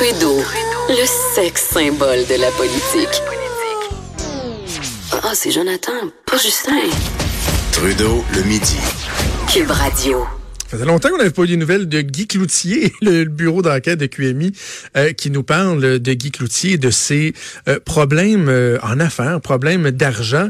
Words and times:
Trudeau, 0.00 0.36
le 0.90 1.34
sexe 1.34 1.70
symbole 1.72 2.24
de 2.30 2.40
la 2.40 2.52
politique. 2.52 3.20
Ah, 5.10 5.32
c'est 5.34 5.50
Jonathan, 5.50 5.90
pas 6.24 6.36
Justin. 6.36 6.76
Trudeau, 7.72 8.24
le 8.32 8.42
midi. 8.44 8.76
Cube 9.52 9.68
Radio. 9.72 10.24
Ça 10.68 10.76
faisait 10.76 10.84
longtemps 10.84 11.08
qu'on 11.08 11.18
n'avait 11.18 11.30
pas 11.30 11.42
eu 11.42 11.48
des 11.48 11.56
nouvelles 11.56 11.88
de 11.88 12.00
Guy 12.00 12.28
Cloutier, 12.28 12.92
le 13.02 13.24
bureau 13.24 13.60
d'enquête 13.60 13.98
de 13.98 14.06
QMI, 14.06 14.52
euh, 14.96 15.12
qui 15.12 15.32
nous 15.32 15.42
parle 15.42 15.98
de 15.98 16.12
Guy 16.12 16.30
Cloutier 16.30 16.74
et 16.74 16.78
de 16.78 16.90
ses 16.90 17.34
euh, 17.66 17.80
problèmes 17.84 18.48
euh, 18.48 18.78
en 18.84 19.00
affaires, 19.00 19.40
problèmes 19.40 19.90
d'argent. 19.90 20.48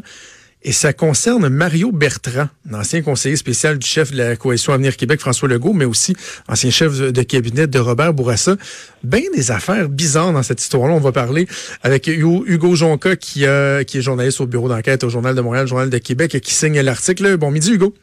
Et 0.63 0.73
ça 0.73 0.93
concerne 0.93 1.49
Mario 1.49 1.93
Bertrand, 1.93 2.49
ancien 2.73 3.03
conseiller 3.03 3.37
spécial 3.37 3.79
du 3.79 3.87
chef 3.87 4.11
de 4.11 4.17
la 4.17 4.37
Coalition 4.37 4.73
Avenir 4.73 4.97
Québec, 4.97 5.21
François 5.21 5.49
Legault, 5.49 5.73
mais 5.73 5.85
aussi 5.85 6.17
ancien 6.49 6.71
chef 6.71 6.99
de 6.99 7.23
cabinet 7.23 7.67
de 7.67 7.79
Robert 7.79 8.13
Bourassa. 8.13 8.57
Bien 9.05 9.23
des 9.35 9.51
affaires 9.51 9.89
bizarres 9.89 10.33
dans 10.33 10.43
cette 10.43 10.61
histoire-là. 10.61 10.95
On 10.95 11.01
va 11.01 11.13
parler 11.13 11.47
avec 11.83 12.09
Hugo 12.09 12.75
Jonca, 12.75 13.15
qui, 13.15 13.45
qui 13.87 13.99
est 13.99 14.03
journaliste 14.03 14.41
au 14.41 14.47
bureau 14.47 14.69
d'enquête 14.69 15.05
au 15.05 15.09
Journal 15.09 15.35
de 15.35 15.41
Montréal, 15.41 15.69
Journal 15.69 15.91
de 15.91 15.99
Québec, 15.99 16.35
et 16.35 16.41
qui 16.41 16.53
signe 16.53 16.81
l'article. 16.81 17.37
Bon 17.37 17.51
midi, 17.51 17.73
Hugo. 17.73 17.95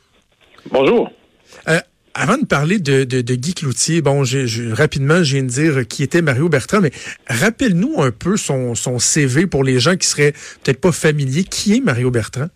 Bonjour. 0.72 1.12
Avant 2.18 2.38
de 2.38 2.46
parler 2.46 2.80
de, 2.80 3.04
de, 3.04 3.20
de 3.20 3.36
Guy 3.36 3.54
Cloutier, 3.54 4.02
bon, 4.02 4.24
je, 4.24 4.72
rapidement, 4.72 5.22
je 5.22 5.34
viens 5.34 5.44
de 5.44 5.50
dire 5.50 5.86
qui 5.86 6.02
était 6.02 6.22
Mario 6.22 6.48
Bertrand, 6.48 6.80
mais 6.80 6.94
rappelle-nous 7.28 8.02
un 8.02 8.12
peu 8.12 8.38
son, 8.38 8.74
son 8.74 9.00
CV 9.00 9.48
pour 9.48 9.66
les 9.66 9.82
gens 9.82 9.98
qui 9.98 10.08
seraient 10.08 10.32
peut-être 10.64 10.80
pas 10.80 10.94
familiers. 10.94 11.44
Qui 11.44 11.76
est 11.76 11.82
Mario 11.82 12.12
Bertrand? 12.12 12.48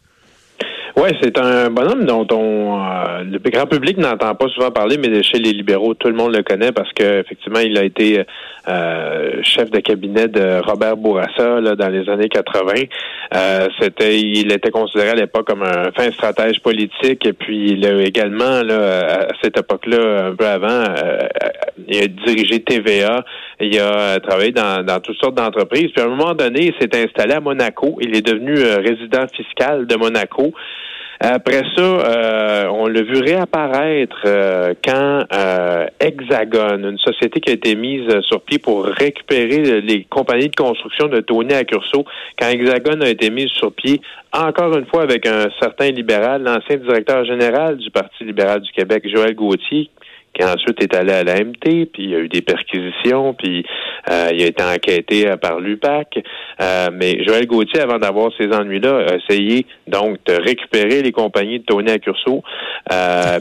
Oui, 0.96 1.10
c'est 1.22 1.38
un 1.38 1.70
bonhomme 1.70 2.06
dont 2.06 2.28
on 2.32 2.80
euh, 2.80 3.24
le 3.24 3.38
grand 3.50 3.66
public 3.66 3.98
n'entend 3.98 4.34
pas 4.36 4.48
souvent 4.48 4.72
parler, 4.72 4.98
mais 4.98 5.22
chez 5.24 5.38
les 5.40 5.54
libéraux, 5.54 5.94
tout 5.94 6.08
le 6.08 6.16
monde 6.16 6.36
le 6.36 6.44
connaît 6.44 6.72
parce 6.72 6.92
que 6.94 7.20
effectivement, 7.20 7.60
il 7.60 7.78
a 7.78 7.84
été 7.84 8.24
euh, 8.68 9.32
chef 9.44 9.70
de 9.72 9.80
cabinet 9.80 10.28
de 10.28 10.62
Robert 10.66 10.98
Bourassa 10.98 11.62
là, 11.62 11.76
dans 11.76 11.90
les 11.90 12.10
années 12.10 12.30
80. 12.30 12.74
Euh, 13.36 13.68
c'était, 13.80 14.20
il 14.20 14.52
était 14.52 14.72
considéré 14.72 15.10
à 15.10 15.16
l'époque 15.16 15.48
comme 15.48 15.64
un 15.64 15.92
fin 15.92 16.12
stratège 16.12 16.62
politique, 16.62 17.26
et 17.26 17.34
puis 17.34 17.72
il 17.72 17.86
a 17.86 18.02
également 18.02 18.64
là, 18.64 19.28
à 19.30 19.34
cette 19.42 19.58
époque-là, 19.58 20.28
un 20.28 20.36
peu 20.36 20.48
avant, 20.48 20.86
il 21.88 22.04
a 22.04 22.08
dirigé 22.08 22.62
TVA. 22.62 23.24
Il 23.62 23.80
a 23.80 24.20
travaillé 24.20 24.52
dans, 24.52 24.86
dans 24.86 25.00
toutes 25.00 25.18
sortes 25.18 25.36
d'entreprises. 25.36 25.92
Puis 25.94 26.02
à 26.02 26.06
un 26.06 26.10
moment 26.10 26.34
donné, 26.34 26.68
il 26.68 26.74
s'est 26.80 26.96
installé 26.96 27.34
à 27.34 27.40
Monaco. 27.40 27.98
Il 28.02 28.16
est 28.16 28.26
devenu 28.26 28.54
résident 28.54 29.28
fiscal 29.36 29.86
de 29.86 29.96
Monaco. 29.96 30.54
Après 31.22 31.64
ça, 31.76 31.82
euh, 31.82 32.68
on 32.68 32.88
l'a 32.88 33.02
vu 33.02 33.18
réapparaître 33.20 34.22
euh, 34.26 34.74
quand 34.82 35.26
euh, 35.34 35.86
Hexagone, 36.00 36.86
une 36.86 36.98
société 36.98 37.42
qui 37.42 37.50
a 37.50 37.54
été 37.56 37.76
mise 37.76 38.08
sur 38.22 38.42
pied 38.42 38.58
pour 38.58 38.86
récupérer 38.86 39.82
les 39.82 40.06
compagnies 40.06 40.48
de 40.48 40.56
construction 40.56 41.08
de 41.08 41.20
Tony 41.20 41.54
à 41.54 41.66
Curso, 41.66 42.06
quand 42.40 42.48
Hexagone 42.48 43.04
a 43.04 43.10
été 43.10 43.32
mise 43.32 43.50
sur 43.50 43.74
pied, 43.74 44.00
encore 44.32 44.78
une 44.78 44.86
fois 44.86 45.02
avec 45.02 45.28
un 45.28 45.50
certain 45.60 45.92
libéral, 45.92 46.42
l'ancien 46.44 46.78
directeur 46.78 47.26
général 47.26 47.76
du 47.76 47.92
Parti 47.92 48.24
libéral 48.24 48.62
du 48.62 48.72
Québec, 48.72 49.06
Joël 49.14 49.36
Gauthier, 49.36 49.90
qui 50.34 50.44
ensuite 50.44 50.82
est 50.82 50.96
allé 50.96 51.12
à 51.12 51.24
la 51.24 51.44
MT, 51.44 51.92
puis 51.92 52.04
il 52.04 52.10
y 52.12 52.16
a 52.16 52.20
eu 52.20 52.30
des 52.30 52.42
perquisitions, 52.42 53.34
puis 53.34 53.66
euh, 54.10 54.30
il 54.34 54.44
a 54.44 54.46
été 54.48 54.64
enquêté 54.64 55.28
euh, 55.28 55.38
par 55.38 55.60
l'UPAC. 55.60 56.24
Euh, 56.62 56.90
mais 56.94 57.24
Joël 57.26 57.46
Gauthier, 57.46 57.82
avant 57.82 57.98
d'avoir 57.98 58.32
ces 58.38 58.48
ennuis-là, 58.48 59.06
a 59.10 59.16
essayé 59.16 59.66
donc 59.88 60.18
de 60.26 60.34
récupérer 60.34 61.02
les 61.02 61.12
compagnies 61.12 61.60
de 61.60 61.66
Tony 61.66 61.92
Accurso. 61.92 62.44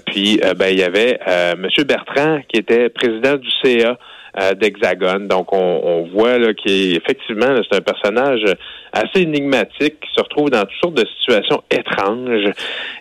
puis 0.06 0.40
ben, 0.56 0.68
il 0.70 0.78
y 0.78 0.82
avait 0.82 1.18
M. 1.26 1.66
Bertrand, 1.86 2.40
qui 2.48 2.60
était 2.60 2.88
président 2.88 3.36
du 3.36 3.48
CA. 3.62 3.98
Euh, 4.40 4.54
d'Hexagone. 4.54 5.26
Donc, 5.26 5.52
on, 5.52 5.80
on 5.82 6.08
voit 6.12 6.38
là 6.38 6.52
qu'effectivement, 6.54 7.60
c'est 7.68 7.76
un 7.76 7.80
personnage 7.80 8.44
assez 8.92 9.22
énigmatique 9.22 9.98
qui 10.00 10.08
se 10.14 10.22
retrouve 10.22 10.50
dans 10.50 10.60
toutes 10.60 10.80
sortes 10.80 10.94
de 10.94 11.06
situations 11.18 11.62
étranges. 11.70 12.52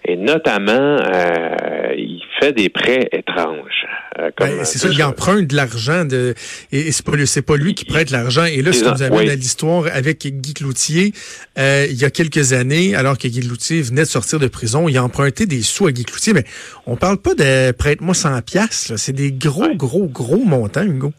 Et 0.06 0.16
notamment, 0.16 0.72
euh, 0.72 1.94
il 1.96 2.24
fait 2.40 2.54
des 2.54 2.70
prêts 2.70 3.08
étranges. 3.12 3.86
Euh, 4.20 4.32
ben, 4.40 4.64
c'est 4.64 4.80
ça, 4.80 4.88
il 4.92 5.04
emprunte 5.04 5.48
de 5.48 5.56
l'argent 5.56 6.06
de 6.06 6.34
et, 6.72 6.92
c'est 6.92 7.46
pas 7.46 7.56
lui 7.56 7.76
qui 7.76 7.86
prête 7.86 8.10
l'argent. 8.10 8.46
Et 8.46 8.62
là, 8.64 8.72
ce 8.72 8.84
qui 8.84 8.90
nous 8.90 9.04
amène 9.04 9.30
à 9.30 9.36
l'histoire 9.36 9.86
avec 9.94 10.26
Guy 10.26 10.54
Cloutier, 10.54 11.14
il 11.58 12.02
y 12.02 12.06
a 12.06 12.10
quelques 12.10 12.54
années, 12.54 12.96
alors 12.96 13.18
que 13.18 13.28
Guy 13.28 13.42
Cloutier 13.42 13.82
venait 13.82 14.04
de 14.04 14.08
sortir 14.08 14.40
de 14.40 14.48
prison, 14.48 14.88
il 14.88 14.98
a 14.98 15.04
emprunté 15.04 15.46
des 15.46 15.62
sous 15.62 15.88
à 15.88 15.92
Guy 15.92 16.04
Cloutier, 16.06 16.34
mais 16.34 16.46
on 16.88 16.96
parle 16.96 17.18
pas 17.18 17.36
de 17.36 17.72
prête-moi 17.74 18.16
100 18.16 18.42
piastres, 18.42 18.98
c'est 18.98 19.14
des 19.14 19.32
gros, 19.32 19.76
gros, 19.76 20.08
gros 20.08 20.44
montants, 20.44 20.84
Hugo. 20.84 21.14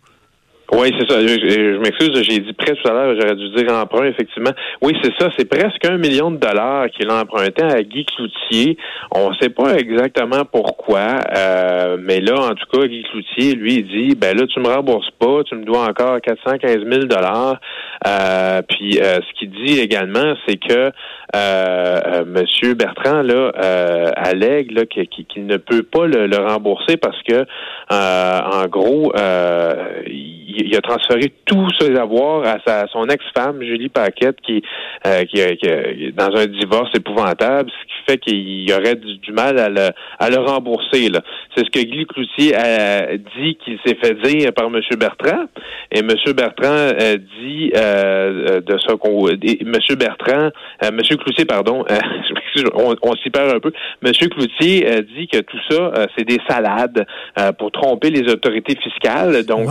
Oui, 0.71 0.93
c'est 0.99 1.11
ça. 1.11 1.19
Je, 1.27 1.79
m'excuse, 1.79 2.11
j'ai 2.23 2.41
dit 2.41 2.53
prêt 2.53 2.75
tout 2.75 2.89
à 2.91 2.93
l'heure, 2.93 3.17
j'aurais 3.19 3.37
dû 3.37 3.49
dire 3.51 3.73
emprunt, 3.73 4.05
effectivement. 4.05 4.51
Oui, 4.83 4.95
c'est 5.03 5.13
ça. 5.19 5.31
C'est 5.39 5.49
presque 5.49 5.83
un 5.87 5.97
million 5.97 6.31
de 6.31 6.37
dollars 6.37 6.89
qu'il 6.91 7.09
a 7.09 7.23
emprunté 7.23 7.63
à 7.63 7.83
Guy 7.83 8.05
Cloutier. 8.05 8.77
On 9.15 9.31
ne 9.31 9.35
sait 9.37 9.49
pas 9.49 9.77
exactement 9.77 10.45
pourquoi, 10.45 11.21
euh, 11.37 11.78
mais 11.97 12.21
là, 12.21 12.35
en 12.35 12.55
tout 12.55 12.67
cas, 12.73 12.87
Guy 12.87 13.03
Cloutier, 13.05 13.55
lui, 13.55 13.77
il 13.77 13.87
dit, 13.87 14.15
ben 14.15 14.37
là, 14.37 14.47
tu 14.47 14.61
me 14.61 14.69
rembourses 14.69 15.11
pas, 15.19 15.43
tu 15.45 15.55
me 15.55 15.65
dois 15.65 15.87
encore 15.87 16.21
415 16.21 16.85
000 16.85 17.05
dollars. 17.05 17.61
Euh, 18.07 18.63
puis, 18.69 18.99
euh, 19.01 19.17
ce 19.17 19.39
qu'il 19.39 19.51
dit 19.51 19.81
également, 19.81 20.35
c'est 20.47 20.57
que 20.57 20.91
euh, 21.37 22.25
Monsieur 22.25 22.75
Bertrand 22.75 23.23
là 23.23 23.51
allègue 24.17 24.73
là 24.73 24.87
qu'il 24.87 25.47
ne 25.47 25.57
peut 25.57 25.83
pas 25.83 26.07
le, 26.07 26.37
rembourser 26.37 26.97
parce 26.97 27.21
que, 27.23 27.45
en 27.91 28.67
gros, 28.67 29.13
il 30.69 30.77
a 30.77 30.81
transféré 30.81 31.33
tous 31.45 31.69
ses 31.81 31.97
avoirs 31.97 32.47
à, 32.47 32.59
sa, 32.67 32.87
son 32.89 33.05
ex-femme, 33.07 33.63
Julie 33.63 33.89
Paquette, 33.89 34.41
qui, 34.41 34.63
euh, 35.07 35.25
qui, 35.25 35.41
qui, 35.57 36.13
dans 36.13 36.35
un 36.37 36.47
divorce 36.47 36.91
épouvantable, 36.95 37.71
ce 37.71 37.87
qui 37.87 38.03
fait 38.07 38.19
qu'il 38.19 38.73
aurait 38.73 38.97
du, 38.97 39.33
mal 39.33 39.59
à 39.59 39.69
le, 39.69 39.91
à 40.19 40.31
le 40.31 40.39
rembourser. 40.39 41.09
C'est 41.55 41.65
ce 41.65 41.71
que 41.71 41.78
Guy 41.85 42.07
Cloutier 42.07 42.55
a 42.55 43.17
dit 43.17 43.57
qu'il 43.65 43.79
s'est 43.85 43.97
fait 44.03 44.15
dire 44.23 44.53
par 44.53 44.67
M. 44.67 44.81
Bertrand. 44.99 45.47
Et 45.93 46.01
M. 46.01 46.09
Bertrand 46.35 46.93
a 46.99 47.17
dit 47.17 47.73
euh, 47.77 48.61
de 48.61 48.79
ça 48.79 48.95
qu'on... 48.97 49.29
M. 49.29 49.73
Bertrand, 49.99 50.51
euh, 50.83 50.89
M. 50.89 51.01
Cloutier, 51.01 51.45
pardon, 51.45 51.85
on, 52.75 52.95
on 53.03 53.17
s'y 53.17 53.31
perd 53.31 53.55
un 53.55 53.61
peu. 53.61 53.73
M. 54.05 54.13
Cloutier 54.13 54.89
a 54.89 55.03
dit 55.03 55.29
que 55.29 55.39
tout 55.39 55.59
ça, 55.71 56.07
c'est 56.17 56.25
des 56.25 56.39
salades 56.49 57.07
pour 57.59 57.71
tromper 57.73 58.11
les 58.11 58.31
autorités 58.31 58.77
fiscales. 58.77 59.45
Donc, 59.45 59.69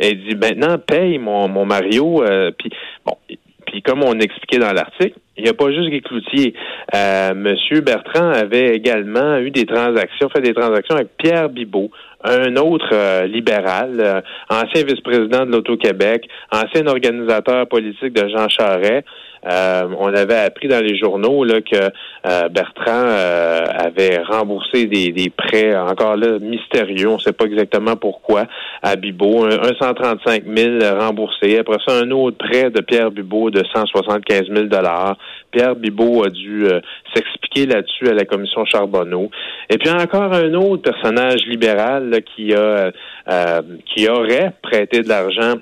il 0.00 0.24
dit 0.24 0.34
maintenant 0.34 0.78
paye 0.78 1.18
mon, 1.18 1.48
mon 1.48 1.64
Mario. 1.64 2.22
Euh, 2.22 2.50
puis 2.56 2.70
bon, 3.04 3.16
puis 3.66 3.82
comme 3.82 4.02
on 4.02 4.18
expliquait 4.18 4.58
dans 4.58 4.72
l'article, 4.72 5.18
il 5.38 5.44
n'y 5.44 5.50
a 5.50 5.54
pas 5.54 5.70
juste 5.70 5.88
Guy 5.88 6.02
Cloutier. 6.02 6.54
Euh, 6.94 7.34
Monsieur 7.34 7.80
Bertrand 7.80 8.30
avait 8.30 8.74
également 8.74 9.38
eu 9.38 9.50
des 9.50 9.66
transactions, 9.66 10.28
fait 10.28 10.40
des 10.40 10.54
transactions 10.54 10.96
avec 10.96 11.16
Pierre 11.16 11.48
Bibot, 11.48 11.90
un 12.24 12.56
autre 12.56 12.90
euh, 12.92 13.26
libéral, 13.26 14.00
euh, 14.00 14.20
ancien 14.50 14.84
vice-président 14.84 15.46
de 15.46 15.52
l'Auto-Québec, 15.52 16.28
ancien 16.52 16.86
organisateur 16.86 17.66
politique 17.68 18.12
de 18.12 18.28
Jean 18.28 18.48
Charest. 18.48 19.04
Euh, 19.48 19.86
on 20.00 20.12
avait 20.12 20.34
appris 20.34 20.66
dans 20.66 20.84
les 20.84 20.98
journaux 20.98 21.44
là, 21.44 21.60
que 21.60 22.48
Bertrand 22.48 23.06
avait 23.78 24.18
remboursé 24.28 24.86
des, 24.86 25.12
des, 25.12 25.30
prêts 25.30 25.76
encore 25.76 26.16
là 26.16 26.40
mystérieux, 26.40 27.08
on 27.08 27.14
ne 27.14 27.20
sait 27.20 27.32
pas 27.32 27.44
exactement 27.44 27.94
pourquoi, 27.94 28.46
à 28.82 28.96
Bibot, 28.96 29.44
un, 29.44 29.72
135 29.80 30.42
000 30.44 30.78
remboursés. 30.98 31.56
Après 31.56 31.76
ça, 31.86 31.94
un 32.02 32.10
autre 32.10 32.36
prêt 32.36 32.70
de 32.70 32.80
Pierre 32.80 33.12
Bibot 33.12 33.50
de 33.50 33.62
175 33.72 34.48
000 34.52 34.64
dollars. 34.64 35.16
Pierre 35.50 35.76
Bibot 35.76 36.24
a 36.24 36.30
dû 36.30 36.66
s'expliquer 37.14 37.66
là-dessus 37.66 38.08
à 38.08 38.14
la 38.14 38.24
commission 38.24 38.64
Charbonneau. 38.66 39.30
Et 39.70 39.78
puis 39.78 39.90
encore 39.90 40.32
un 40.34 40.52
autre 40.54 40.82
personnage 40.82 41.40
libéral 41.46 42.20
qui 42.34 42.54
a 42.54 42.92
euh, 43.30 43.60
qui 43.94 44.08
aurait 44.08 44.52
prêté 44.62 45.02
de 45.02 45.08
l'argent 45.08 45.56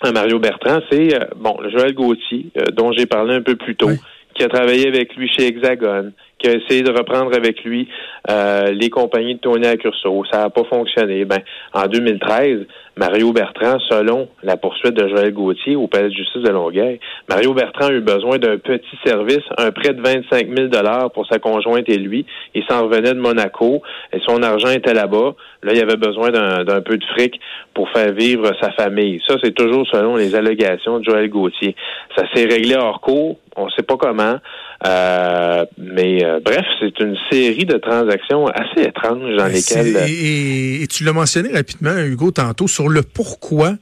à 0.00 0.12
Mario 0.12 0.38
Bertrand, 0.38 0.78
c'est 0.88 1.14
euh, 1.14 1.26
bon 1.34 1.56
Joël 1.70 1.92
Gauthier, 1.92 2.46
euh, 2.56 2.66
dont 2.72 2.92
j'ai 2.92 3.06
parlé 3.06 3.34
un 3.34 3.42
peu 3.42 3.56
plus 3.56 3.74
tôt, 3.74 3.90
qui 4.34 4.44
a 4.44 4.48
travaillé 4.48 4.86
avec 4.86 5.16
lui 5.16 5.28
chez 5.28 5.48
Hexagone, 5.48 6.12
qui 6.40 6.48
a 6.48 6.54
essayé 6.54 6.82
de 6.82 6.90
reprendre 6.90 7.34
avec 7.34 7.62
lui 7.64 7.88
euh, 8.30 8.72
les 8.72 8.90
compagnies 8.90 9.34
de 9.34 9.40
Tony 9.40 9.66
à 9.66 9.76
Curso. 9.76 10.24
Ça 10.30 10.38
n'a 10.38 10.50
pas 10.50 10.64
fonctionné. 10.64 11.24
Ben, 11.24 11.40
en 11.72 11.86
2013, 11.86 12.66
Mario 12.96 13.32
Bertrand, 13.32 13.78
selon 13.88 14.28
la 14.42 14.56
poursuite 14.56 14.94
de 14.94 15.08
Joël 15.08 15.32
Gauthier 15.32 15.76
au 15.76 15.86
palais 15.86 16.08
de 16.08 16.14
justice 16.14 16.42
de 16.42 16.50
Longueuil, 16.50 16.98
Mario 17.28 17.54
Bertrand 17.54 17.86
a 17.86 17.92
eu 17.92 18.00
besoin 18.00 18.38
d'un 18.38 18.58
petit 18.58 18.98
service, 19.04 19.44
un 19.58 19.70
prêt 19.70 19.94
de 19.94 20.02
25 20.02 20.48
000 20.54 20.68
dollars 20.68 21.10
pour 21.12 21.26
sa 21.26 21.38
conjointe 21.38 21.88
et 21.88 21.96
lui. 21.96 22.26
Il 22.54 22.62
s'en 22.64 22.84
revenait 22.84 23.14
de 23.14 23.20
Monaco 23.20 23.82
et 24.12 24.18
son 24.26 24.42
argent 24.42 24.70
était 24.70 24.94
là-bas. 24.94 25.34
Là, 25.62 25.72
il 25.74 25.80
avait 25.80 25.96
besoin 25.96 26.30
d'un 26.30 26.80
peu 26.80 26.96
de 26.96 27.04
fric 27.04 27.38
pour 27.74 27.88
faire 27.90 28.12
vivre 28.12 28.50
sa 28.60 28.70
famille. 28.72 29.20
Ça, 29.26 29.36
c'est 29.42 29.54
toujours 29.54 29.86
selon 29.86 30.16
les 30.16 30.34
allégations 30.34 30.98
de 30.98 31.04
Joël 31.04 31.28
Gauthier. 31.28 31.74
Ça 32.16 32.24
s'est 32.34 32.46
réglé 32.46 32.76
hors 32.76 33.00
cours. 33.00 33.38
On 33.56 33.66
ne 33.66 33.70
sait 33.70 33.82
pas 33.82 33.96
comment. 33.96 34.36
Mais 34.82 36.22
bref, 36.44 36.64
c'est 36.80 36.98
une 37.00 37.16
série 37.30 37.64
de 37.64 37.76
transactions 37.76 38.46
assez 38.46 38.88
étranges 38.88 39.36
dans 39.36 39.44
Ben, 39.44 39.52
lesquelles... 39.52 39.96
Et, 40.08 40.82
et 40.82 40.86
tu 40.86 41.04
l'as 41.04 41.12
mentionné 41.12 41.52
rapidement, 41.52 41.96
Hugo, 41.96 42.30
tantôt, 42.30 42.68
sur 42.68 42.88
le 42.88 43.02
pourquoi 43.02 43.76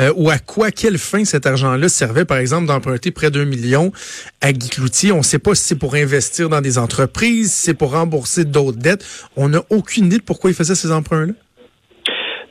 euh, 0.00 0.12
ou 0.16 0.30
à 0.30 0.38
quoi, 0.38 0.70
quelle 0.70 0.98
fin 0.98 1.24
cet 1.24 1.46
argent-là 1.46 1.88
servait, 1.88 2.24
par 2.24 2.38
exemple, 2.38 2.66
d'emprunter 2.66 3.10
près 3.10 3.30
d'un 3.30 3.44
million 3.44 3.92
à 4.40 4.52
Guy 4.52 4.70
Cloutier. 4.70 5.12
On 5.12 5.18
ne 5.18 5.22
sait 5.22 5.38
pas 5.38 5.54
si 5.54 5.64
c'est 5.64 5.78
pour 5.78 5.94
investir 5.94 6.48
dans 6.48 6.60
des 6.60 6.78
entreprises, 6.78 7.52
si 7.52 7.62
c'est 7.62 7.74
pour 7.74 7.92
rembourser 7.92 8.44
d'autres 8.44 8.78
dettes. 8.78 9.04
On 9.36 9.50
n'a 9.50 9.62
aucune 9.70 10.06
idée 10.06 10.18
de 10.18 10.22
pourquoi 10.22 10.50
il 10.50 10.54
faisait 10.54 10.74
ces 10.74 10.92
emprunts-là. 10.92 11.34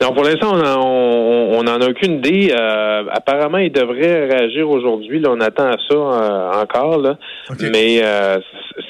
Non, 0.01 0.13
pour 0.13 0.23
l'instant, 0.23 0.53
on 0.55 1.61
n'en 1.63 1.79
a 1.79 1.87
aucune 1.87 2.13
idée. 2.13 2.51
Euh, 2.51 3.03
apparemment, 3.11 3.59
il 3.59 3.71
devrait 3.71 4.25
réagir 4.25 4.67
aujourd'hui. 4.67 5.19
Là, 5.19 5.29
on 5.31 5.39
attend 5.39 5.71
ça 5.89 5.95
euh, 5.95 6.61
encore. 6.63 6.97
Là. 6.97 7.17
Mais 7.71 8.01
euh, 8.03 8.39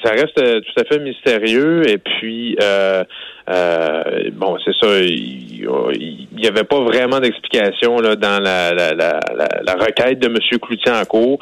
ça 0.02 0.12
reste 0.12 0.40
euh, 0.40 0.60
tout 0.60 0.80
à 0.80 0.84
fait 0.84 0.98
mystérieux. 1.00 1.86
Et 1.86 1.98
puis, 1.98 2.56
euh, 2.62 3.04
euh, 3.50 4.02
bon, 4.32 4.56
c'est 4.64 4.74
ça. 4.80 5.00
Il 5.00 6.28
n'y 6.34 6.46
avait 6.46 6.64
pas 6.64 6.80
vraiment 6.80 7.20
d'explication 7.20 7.98
là 7.98 8.16
dans 8.16 8.42
la, 8.42 8.72
la, 8.72 8.94
la, 8.94 9.20
la, 9.36 9.48
la 9.66 9.72
requête 9.74 10.18
de 10.18 10.28
M. 10.28 10.36
Cloutier 10.62 10.92
en 10.92 11.04
cours. 11.04 11.38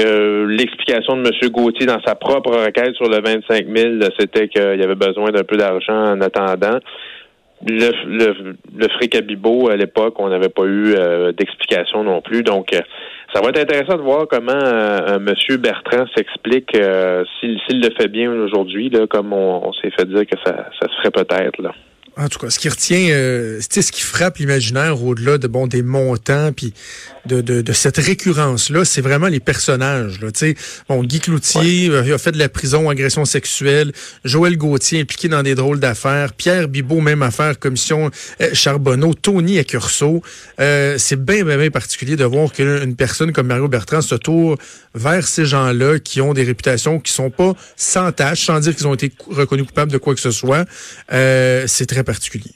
Euh, 0.00 0.46
L'explication 0.48 1.16
de 1.16 1.28
M. 1.28 1.50
Gauthier 1.50 1.86
dans 1.86 2.00
sa 2.04 2.16
propre 2.16 2.50
requête 2.50 2.94
sur 2.96 3.08
le 3.08 3.20
25 3.20 3.66
000, 3.68 3.92
c'était 4.18 4.48
qu'il 4.48 4.80
y 4.80 4.82
avait 4.82 4.94
besoin 4.94 5.30
d'un 5.30 5.44
peu 5.44 5.56
d'argent 5.56 6.12
en 6.14 6.20
attendant. 6.20 6.78
Le, 7.66 7.90
le, 8.06 8.56
le 8.76 8.88
fric 8.88 9.14
à 9.14 9.20
Bibo, 9.20 9.68
à 9.70 9.76
l'époque, 9.76 10.14
on 10.18 10.28
n'avait 10.28 10.48
pas 10.48 10.64
eu 10.64 10.94
euh, 10.94 11.32
d'explication 11.32 12.02
non 12.02 12.20
plus. 12.20 12.42
Donc, 12.42 12.72
euh, 12.72 12.80
ça 13.32 13.40
va 13.40 13.50
être 13.50 13.60
intéressant 13.60 13.96
de 13.96 14.02
voir 14.02 14.26
comment 14.28 14.52
euh, 14.52 15.18
M. 15.18 15.56
Bertrand 15.58 16.04
s'explique 16.16 16.74
euh, 16.76 17.24
s'il 17.38 17.58
s'il 17.66 17.80
le 17.80 17.90
fait 17.96 18.08
bien 18.08 18.30
aujourd'hui, 18.32 18.90
là, 18.90 19.06
comme 19.06 19.32
on, 19.32 19.68
on 19.68 19.72
s'est 19.74 19.90
fait 19.96 20.06
dire 20.06 20.26
que 20.26 20.36
ça, 20.44 20.68
ça 20.80 20.88
se 20.88 20.94
ferait 20.96 21.10
peut-être. 21.12 21.62
là. 21.62 21.72
En 22.18 22.28
tout 22.28 22.38
cas, 22.38 22.50
ce 22.50 22.58
qui 22.58 22.68
retient, 22.68 23.08
euh, 23.10 23.58
sais, 23.60 23.80
ce 23.80 23.90
qui 23.90 24.02
frappe 24.02 24.36
l'imaginaire 24.36 25.02
au-delà 25.02 25.38
de 25.38 25.46
bon 25.46 25.66
des 25.66 25.82
montants 25.82 26.50
puis 26.54 26.74
de, 27.26 27.40
de, 27.40 27.62
de 27.62 27.72
cette 27.72 27.98
récurrence-là, 27.98 28.84
c'est 28.84 29.00
vraiment 29.00 29.28
les 29.28 29.40
personnages. 29.40 30.20
Là, 30.20 30.32
tu 30.32 30.40
sais, 30.40 30.54
bon, 30.88 31.02
Guy 31.04 31.20
Cloutier 31.20 31.88
euh, 31.88 32.02
il 32.04 32.12
a 32.12 32.18
fait 32.18 32.32
de 32.32 32.38
la 32.38 32.48
prison, 32.48 32.88
agression 32.88 33.24
sexuelle. 33.24 33.92
Joël 34.24 34.56
Gauthier 34.56 35.00
impliqué 35.00 35.28
dans 35.28 35.42
des 35.42 35.54
drôles 35.54 35.80
d'affaires. 35.80 36.32
Pierre 36.32 36.68
Bibot, 36.68 37.00
même 37.00 37.22
affaire, 37.22 37.58
commission 37.58 38.10
euh, 38.40 38.50
Charbonneau. 38.52 39.14
Tony 39.14 39.58
Accurso. 39.58 40.22
Euh, 40.60 40.96
c'est 40.98 41.22
bien, 41.22 41.44
bien, 41.44 41.58
bien 41.58 41.70
particulier 41.70 42.16
de 42.16 42.24
voir 42.24 42.52
qu'une 42.52 42.96
personne 42.96 43.32
comme 43.32 43.46
Mario 43.46 43.68
Bertrand 43.68 44.00
se 44.00 44.14
tourne 44.14 44.56
vers 44.94 45.26
ces 45.26 45.46
gens-là 45.46 45.98
qui 45.98 46.20
ont 46.20 46.34
des 46.34 46.44
réputations 46.44 46.98
qui 47.00 47.12
sont 47.12 47.30
pas 47.30 47.54
sans 47.76 48.12
tâche, 48.12 48.46
sans 48.46 48.60
dire 48.60 48.74
qu'ils 48.74 48.86
ont 48.86 48.94
été 48.94 49.12
reconnus 49.28 49.66
coupables 49.66 49.92
de 49.92 49.98
quoi 49.98 50.14
que 50.14 50.20
ce 50.20 50.30
soit. 50.30 50.66
Euh, 51.12 51.64
c'est 51.66 51.86
très 51.86 52.04
particulier. 52.04 52.52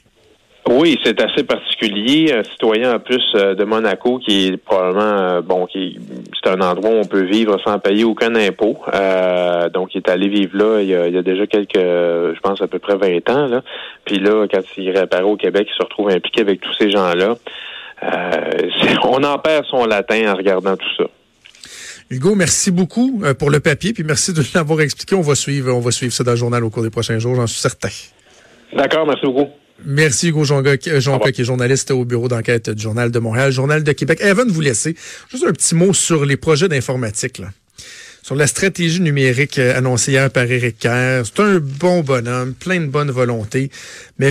Oui, 0.69 0.99
c'est 1.03 1.21
assez 1.21 1.43
particulier. 1.43 2.33
Un 2.33 2.43
citoyen 2.43 2.95
en 2.95 2.99
plus 2.99 3.23
euh, 3.35 3.55
de 3.55 3.63
Monaco 3.63 4.19
qui 4.19 4.47
est 4.47 4.57
probablement 4.57 5.01
euh, 5.01 5.41
bon, 5.41 5.65
qui 5.65 5.97
c'est 6.33 6.49
un 6.49 6.59
endroit 6.59 6.89
où 6.89 6.95
on 6.95 7.05
peut 7.05 7.23
vivre 7.23 7.57
sans 7.63 7.79
payer 7.79 8.03
aucun 8.03 8.35
impôt. 8.35 8.77
Euh, 8.93 9.69
donc 9.69 9.95
il 9.95 9.99
est 9.99 10.09
allé 10.09 10.27
vivre 10.27 10.57
là 10.57 10.81
il 10.81 10.89
y 10.89 10.95
a, 10.95 11.07
il 11.07 11.13
y 11.13 11.17
a 11.17 11.21
déjà 11.21 11.47
quelques, 11.47 11.75
je 11.75 12.39
pense 12.41 12.61
à 12.61 12.67
peu 12.67 12.79
près 12.79 12.97
20 12.97 13.29
ans 13.29 13.47
là. 13.47 13.61
Puis 14.03 14.19
là, 14.19 14.45
quand 14.51 14.61
il 14.77 14.89
réapparaît 14.91 15.23
au 15.23 15.37
Québec, 15.37 15.67
il 15.71 15.77
se 15.77 15.83
retrouve 15.83 16.09
impliqué 16.09 16.41
avec 16.41 16.59
tous 16.59 16.73
ces 16.73 16.91
gens-là. 16.91 17.35
Euh, 18.03 18.69
on 19.03 19.23
en 19.23 19.39
perd 19.39 19.65
son 19.67 19.85
latin 19.85 20.33
en 20.33 20.35
regardant 20.35 20.75
tout 20.75 20.95
ça. 20.97 21.05
Hugo, 22.09 22.35
merci 22.35 22.71
beaucoup 22.71 23.21
pour 23.37 23.49
le 23.49 23.59
papier, 23.59 23.93
puis 23.93 24.03
merci 24.03 24.33
de 24.33 24.41
l'avoir 24.55 24.79
expliqué. 24.81 25.15
On 25.15 25.21
va 25.21 25.35
suivre, 25.35 25.73
on 25.73 25.81
va 25.81 25.91
suivre 25.91 26.13
ça 26.13 26.23
dans 26.23 26.31
le 26.31 26.37
journal 26.37 26.63
au 26.63 26.69
cours 26.69 26.83
des 26.83 26.89
prochains 26.89 27.19
jours, 27.19 27.35
j'en 27.35 27.47
suis 27.47 27.59
certain. 27.59 27.89
D'accord, 28.73 29.05
merci 29.05 29.25
beaucoup. 29.25 29.49
Merci 29.85 30.29
Hugo 30.29 30.43
Jonca, 30.43 30.71
euh, 30.71 30.97
revoir. 30.97 31.31
qui 31.31 31.41
est 31.41 31.45
journaliste 31.45 31.91
au 31.91 32.03
bureau 32.03 32.27
d'enquête 32.27 32.69
du 32.69 32.81
Journal 32.81 33.11
de 33.11 33.19
Montréal, 33.19 33.51
Journal 33.51 33.83
de 33.83 33.91
Québec. 33.91 34.19
Eh, 34.21 34.27
avant 34.27 34.45
de 34.45 34.51
vous 34.51 34.61
laisser, 34.61 34.95
juste 35.31 35.45
un 35.47 35.51
petit 35.51 35.75
mot 35.75 35.93
sur 35.93 36.25
les 36.25 36.37
projets 36.37 36.67
d'informatique. 36.67 37.37
là. 37.39 37.49
Sur 38.23 38.35
la 38.35 38.47
stratégie 38.47 38.99
numérique 38.99 39.57
euh, 39.57 39.77
annoncée 39.77 40.11
hier 40.11 40.29
par 40.29 40.43
Éric 40.43 40.79
Kerr. 40.79 41.23
C'est 41.23 41.41
un 41.41 41.59
bon 41.59 42.01
bonhomme, 42.01 42.53
plein 42.55 42.81
de 42.81 42.87
bonne 42.87 43.09
volonté. 43.09 43.71
Mais 44.19 44.25